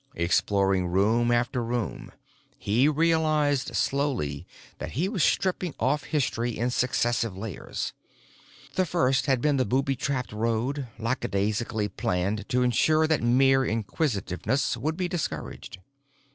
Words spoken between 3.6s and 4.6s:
slowly